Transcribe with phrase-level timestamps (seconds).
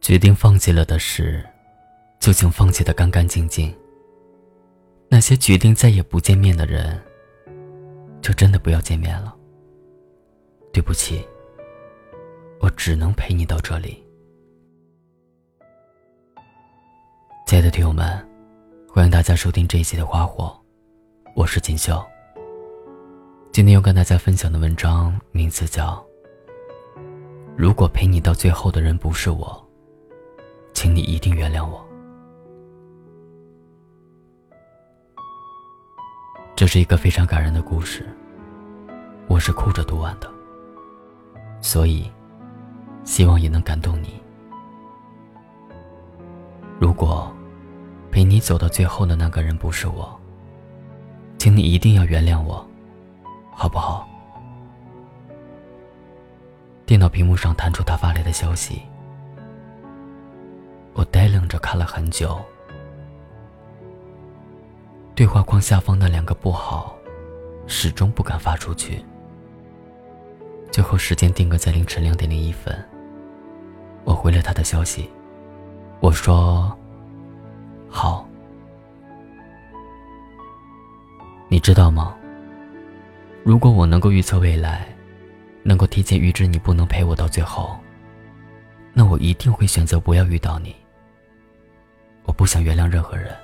[0.00, 1.44] 决定放弃了的事，
[2.18, 3.72] 就请放弃的干干净净。
[5.08, 6.98] 那些决定再也不见面的人，
[8.22, 9.36] 就真的不要见面了。
[10.72, 11.22] 对不起，
[12.60, 14.02] 我只能陪你到这里。
[17.46, 18.26] 亲爱的听友们，
[18.88, 20.44] 欢迎大家收听这一期的《花火》，
[21.36, 22.02] 我是锦绣。
[23.52, 26.02] 今天要跟大家分享的文章名字叫。
[27.54, 29.69] 如果陪你到最后的人不是我，
[30.72, 31.84] 请你一定原谅我。
[36.56, 38.06] 这是一个非常感人的故事，
[39.28, 40.30] 我是哭着读完的，
[41.60, 42.10] 所以
[43.02, 44.20] 希望也能感动你。
[46.78, 47.32] 如果
[48.10, 50.18] 陪你走到最后的那个人不是我，
[51.38, 52.66] 请你一定要原谅我，
[53.52, 54.06] 好不好？
[56.84, 58.82] 电脑屏幕上弹出他发来的消息，
[60.92, 62.40] 我呆愣着看了很久。
[65.14, 66.96] 对话框下方那两个不好，
[67.66, 69.04] 始终不敢发出去。
[70.70, 72.74] 最后时间定格在凌晨两点零一分，
[74.04, 75.10] 我回了他的消息，
[76.00, 76.76] 我说
[77.88, 78.26] ：“好。”
[81.48, 82.14] 你知道吗？
[83.42, 84.86] 如果我能够预测未来。
[85.62, 87.78] 能够提前预知你不能陪我到最后，
[88.94, 90.74] 那我一定会选择不要遇到你。
[92.30, 93.36] 我不想原谅任何人，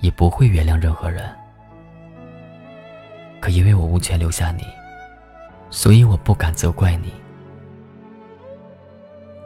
[0.00, 1.32] 也不会原谅任何人。
[3.38, 4.64] 可因为我无权留下你，
[5.70, 7.14] 所以我不敢责怪你。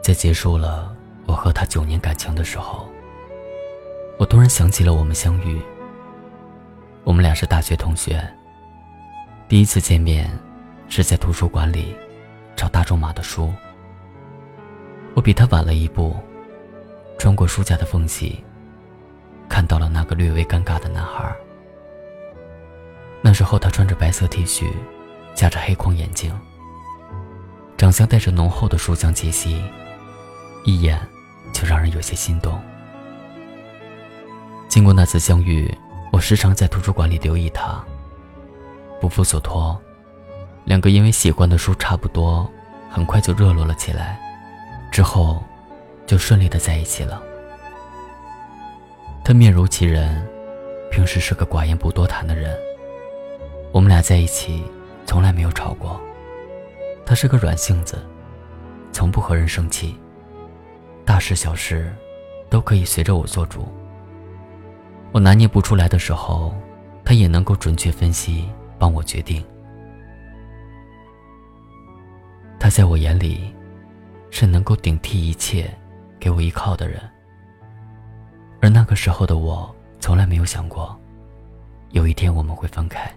[0.01, 0.91] 在结束了
[1.27, 2.89] 我和他九年感情的时候，
[4.17, 5.61] 我突然想起了我们相遇。
[7.03, 8.27] 我们俩是大学同学，
[9.47, 10.27] 第一次见面。
[10.89, 11.95] 是在图书馆里
[12.53, 13.53] 找大仲马的书。
[15.13, 16.17] 我比他晚了一步，
[17.21, 18.43] 穿过书架的缝隙，
[19.47, 21.31] 看到了那个略微尴尬的男孩。
[23.21, 24.65] 那时候他穿着白色 T 恤，
[25.35, 26.33] 夹着黑框眼镜，
[27.77, 29.63] 长相带着浓厚的书香气息，
[30.65, 30.99] 一眼
[31.53, 32.59] 就让人有些心动。
[34.67, 35.71] 经过那次相遇，
[36.11, 37.85] 我时常在图书馆里留意他，
[38.99, 39.79] 不负所托。
[40.65, 42.49] 两个因为喜欢的书差不多，
[42.89, 44.19] 很快就热络了起来，
[44.91, 45.39] 之后，
[46.11, 47.23] 就顺利的在一起了。
[49.23, 50.27] 他面如其人，
[50.91, 52.53] 平时是个寡言不多谈的人。
[53.71, 54.61] 我们俩在一起，
[55.05, 55.97] 从来没有吵过。
[57.05, 57.97] 他是个软性子，
[58.91, 59.95] 从不和人生气，
[61.05, 61.89] 大事小事，
[62.49, 63.65] 都可以随着我做主。
[65.13, 66.53] 我拿捏不出来的时候，
[67.05, 69.41] 他也能够准确分析，帮我决定。
[72.59, 73.55] 他在我眼里，
[74.29, 75.73] 是能够顶替一切、
[76.21, 77.01] 给我依靠的人。
[78.61, 80.95] 而那个时候的我，从来没有想过，
[81.89, 83.11] 有一天我们会分开。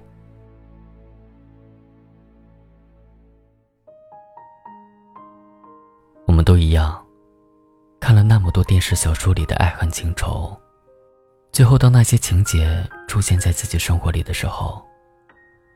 [6.27, 7.05] 我们都一样，
[8.01, 10.59] 看了那么多电视、小说里的爱恨情仇，
[11.53, 14.83] 最后当那些情节出现在自己生活里的时候，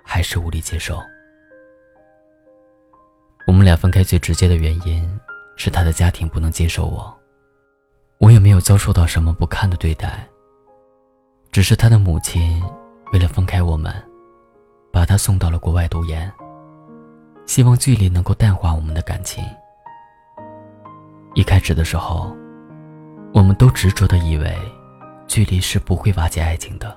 [0.02, 0.98] 还是无力接受。
[3.46, 5.20] 我们俩分开最直接的原因
[5.56, 7.17] 是他的家庭不能接受我，
[8.18, 10.26] 我也没有遭受到什么不堪的对待。
[11.52, 12.62] 只是他的母亲
[13.12, 13.92] 为了分开我们，
[14.92, 16.30] 把他送到了国外读研，
[17.46, 19.44] 希望距离能够淡化我们的感情。
[21.34, 22.36] 一开始的时候，
[23.32, 24.56] 我们都执着的以为
[25.26, 26.96] 距离是不会瓦解爱情的，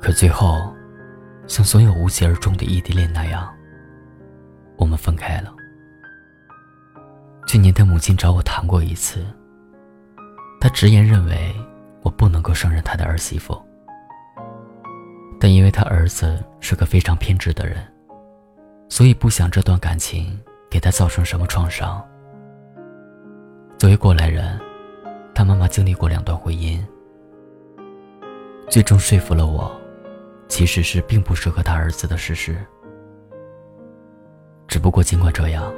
[0.00, 0.72] 可最后，
[1.46, 3.52] 像所有无疾而终的异地恋那样。
[4.76, 5.52] 我们分开了。
[7.46, 9.24] 去年他母亲找我谈过一次，
[10.60, 11.54] 他直言认为
[12.02, 13.60] 我不能够胜任他的儿媳妇，
[15.38, 17.76] 但因为他儿子是个非常偏执的人，
[18.88, 20.38] 所以不想这段感情
[20.70, 22.04] 给他造成什么创伤。
[23.78, 24.58] 作为过来人，
[25.34, 26.82] 他妈妈经历过两段婚姻，
[28.68, 29.70] 最终说服了我，
[30.48, 32.56] 其实是并不适合他儿子的事实。
[34.66, 35.72] 只不过，尽管这样，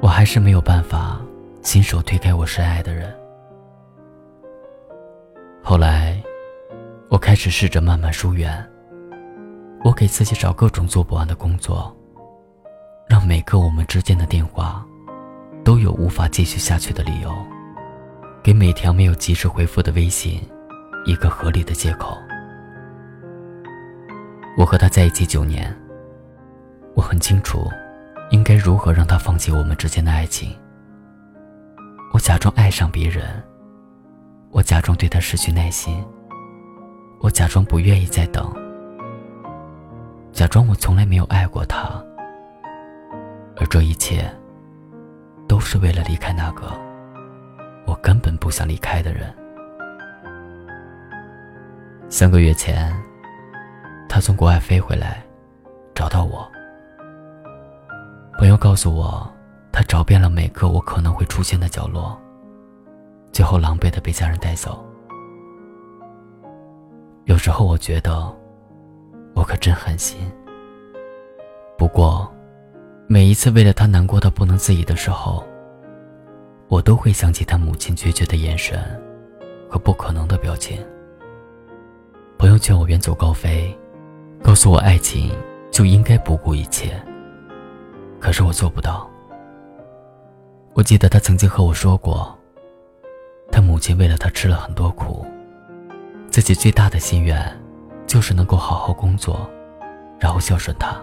[0.00, 1.20] 我还是没有办法
[1.60, 3.12] 亲手推开我深爱的人。
[5.72, 6.22] 后来，
[7.08, 8.62] 我开始试着慢慢疏远。
[9.82, 11.96] 我给自己找各种做不完的工作，
[13.08, 14.84] 让每个我们之间的电话
[15.64, 17.34] 都有无法继续下去的理由，
[18.42, 20.46] 给每条没有及时回复的微信
[21.06, 22.18] 一个合理的借口。
[24.58, 25.74] 我和他在一起九年。
[26.94, 27.66] 我很清楚，
[28.28, 30.54] 应该如何让他放弃我们之间的爱情。
[32.12, 33.42] 我假装爱上别人，
[34.52, 36.04] 我假装对他失去耐心，
[37.20, 38.54] 我假装不愿意再等，
[40.30, 41.88] 假装我从来没有爱过他，
[43.56, 44.30] 而这一切，
[45.48, 46.70] 都是为了离开那个
[47.86, 49.34] 我根本不想离开的人。
[52.10, 52.94] 三个月前，
[54.06, 55.24] 他从国外飞回来，
[55.94, 56.46] 找到我。
[58.38, 59.26] 朋友告诉我，
[59.72, 62.20] 他找遍了每个我可能会出现的角落，
[63.32, 64.84] 最后狼狈的被家人带走。
[67.24, 68.30] 有时候我觉得，
[69.34, 70.30] 我可真狠心。
[71.78, 72.30] 不过，
[73.08, 75.42] 每一次为了他难过到不能自已的时候，
[76.68, 78.78] 我都会想起他母亲决绝的眼神
[79.68, 80.78] 和不可能的表情。
[82.38, 83.74] 朋友劝我远走高飞，
[84.42, 85.30] 告诉我爱情
[85.70, 87.00] 就应该不顾一切。
[88.20, 89.08] 可是我做不到。
[90.74, 92.36] 我记得他曾经和我说过，
[93.52, 95.26] 他母亲为了他吃了很多苦，
[96.30, 97.38] 自己最大的心愿
[98.06, 99.48] 就是能够好好工作，
[100.18, 100.96] 然后孝顺他。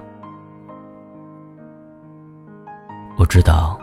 [3.18, 3.80] 我知道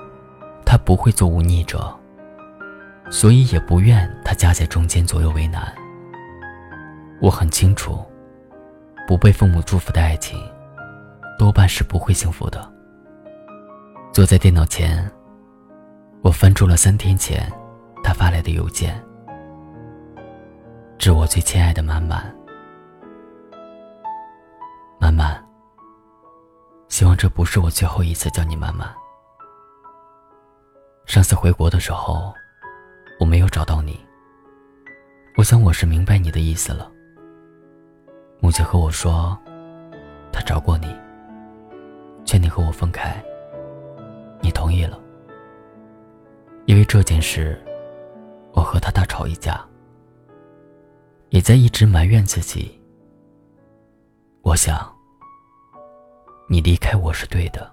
[0.64, 1.94] 他不会做忤逆者，
[3.08, 5.72] 所以也不愿他夹在中间左右为难。
[7.20, 8.04] 我很清楚，
[9.06, 10.36] 不被父母祝福的爱情，
[11.38, 12.68] 多半是不会幸福的。
[14.12, 15.08] 坐在电脑前，
[16.22, 17.50] 我翻出了三天前
[18.06, 19.04] 他发来的邮件。
[20.96, 22.32] 致我最亲爱的满满，
[25.00, 25.44] 满满。
[26.86, 28.94] 希望这不是我最后一次叫你满满。
[31.04, 32.32] 上次回国的时候，
[33.18, 33.98] 我没有找到你。
[35.36, 36.88] 我想我是明白你的意思了。
[38.38, 39.36] 母亲和我说，
[40.32, 40.96] 他找过你，
[42.24, 43.20] 劝你和我分开。
[44.40, 44.96] 你同意了，
[46.66, 47.60] 因为这件事，
[48.56, 49.62] 我和他大吵一架，
[51.28, 52.80] 也在一直埋怨自己。
[54.40, 54.90] 我想，
[56.48, 57.70] 你离开我是对的。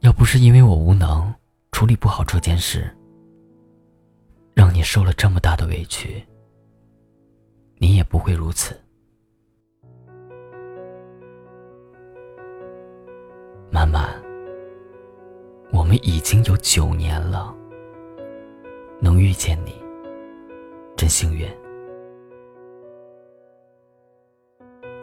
[0.00, 1.34] 要不是因为我无能
[1.72, 2.94] 处理不好这件事，
[4.52, 6.22] 让你受了这么大的委屈，
[7.78, 8.78] 你也不会如此。
[13.70, 14.22] 满满。
[15.72, 17.54] 我们已经有九年了，
[19.00, 19.74] 能遇见你，
[20.96, 21.46] 真幸运。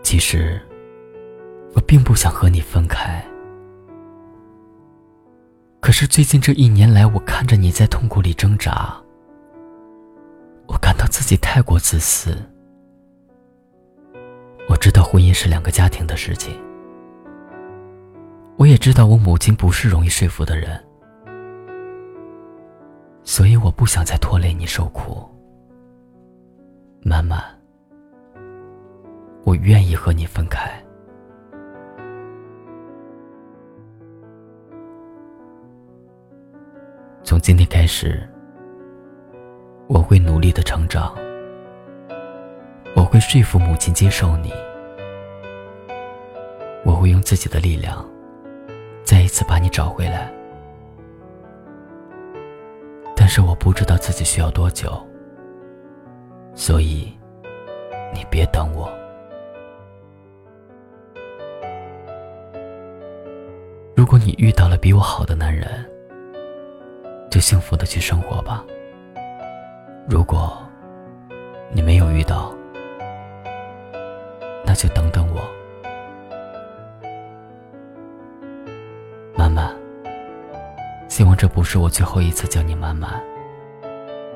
[0.03, 0.61] 其实，
[1.73, 3.25] 我并不想和你分开。
[5.79, 8.95] 可是最近这一年来，我看着你在痛苦里挣扎，
[10.67, 12.37] 我感到自己太过自私。
[14.67, 16.59] 我知道婚姻是两个家庭的事情。
[18.57, 20.84] 我也知道我母亲不是容易说服的人，
[23.25, 25.27] 所以我不想再拖累你受苦。
[27.01, 27.43] 满满，
[29.43, 30.71] 我愿意和你分开。
[37.23, 38.21] 从今天开始，
[39.87, 41.13] 我会努力的成长，
[42.95, 44.53] 我会说服母亲接受你，
[46.85, 48.07] 我会用自己的力量。
[49.03, 50.31] 再一次把你找回来，
[53.35, 54.89] 是我不知道自己需要多久，
[56.53, 57.13] 所以
[58.13, 58.89] 你别等我。
[63.93, 65.67] 如果你遇到了比我好的男人，
[67.29, 68.63] 就幸福的去生活吧。
[70.07, 70.57] 如果
[71.73, 72.55] 你没有遇到，
[74.65, 75.41] 那就等等我。
[81.15, 83.21] 希望这不是我最后一次叫你妈妈，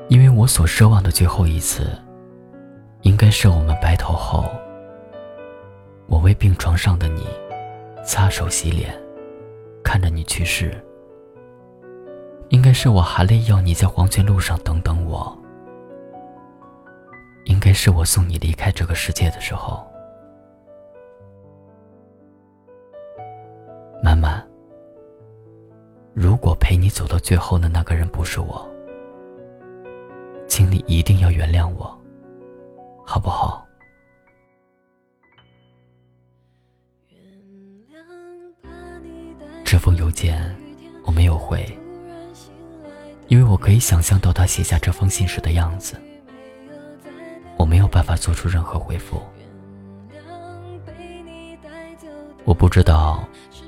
[0.08, 1.90] 因为我所奢望的最后一次，
[3.02, 4.46] 应该是我们白头后，
[6.06, 7.26] 我为病床上的你
[8.02, 8.98] 擦手洗脸，
[9.84, 10.72] 看着你去世。
[12.48, 15.38] 应该是我含泪要你在黄泉路上等等我，
[17.44, 19.86] 应该是我送你离开这个世界的时候，
[26.90, 28.68] 走到最后的那个人不是我，
[30.48, 31.98] 请你一定要原谅我，
[33.06, 33.64] 好不好？
[39.64, 40.54] 这封邮件
[41.04, 41.64] 我没有回，
[43.28, 45.94] 因为我可以想象到他写下这封信时的样子。
[47.56, 49.22] 我没有办法做出任何回复。
[52.44, 53.24] 我不知道，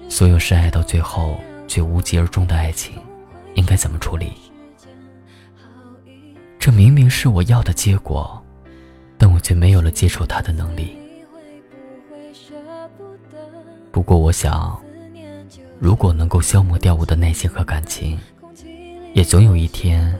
[0.09, 1.41] 所有深爱到最后。
[1.69, 3.01] 却无疾而终的爱情，
[3.55, 4.33] 应该怎么处理？
[6.59, 8.41] 这明明是我要的结果，
[9.19, 10.97] 但我却没有了接受它的能力。
[13.91, 14.81] 不过，我想，
[15.79, 18.19] 如果能够消磨掉我的耐心和感情，
[19.13, 20.17] 也总有一天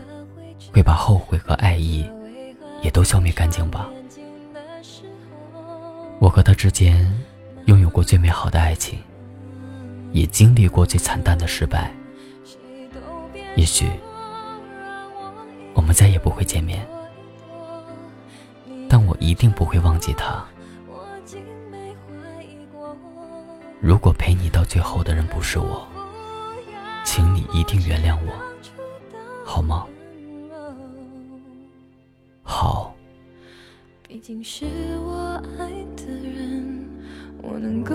[0.73, 2.05] 会把后悔和爱意
[2.83, 3.89] 也都消灭干净吧。
[6.19, 7.11] 我和他之间
[7.67, 8.99] 拥有过最美好的爱情，
[10.11, 11.93] 也经历过最惨淡的失败。
[13.55, 13.91] 也许
[15.75, 16.87] 我们再也不会见面，
[18.89, 20.45] 但我一定不会忘记他。
[23.81, 25.87] 如果陪你到最后的人不是我，
[27.05, 28.33] 请你一定原谅我，
[29.45, 29.87] 好吗？
[32.43, 32.95] 好。
[34.07, 34.65] 毕竟是
[34.99, 35.67] 我爱
[35.97, 36.87] 的人，
[37.43, 37.95] 我能够